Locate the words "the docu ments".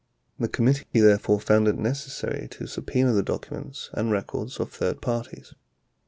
3.13-3.91